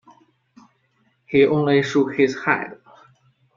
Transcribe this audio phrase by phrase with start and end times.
[1.27, 2.81] He only shook his head.